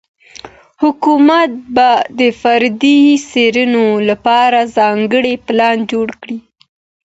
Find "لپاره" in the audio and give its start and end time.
4.09-4.59